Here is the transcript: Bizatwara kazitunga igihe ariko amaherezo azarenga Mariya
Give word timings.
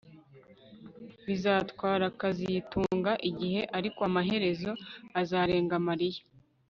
Bizatwara 1.25 2.05
kazitunga 2.19 3.11
igihe 3.29 3.61
ariko 3.77 3.99
amaherezo 4.09 4.71
azarenga 5.21 5.75
Mariya 5.89 6.21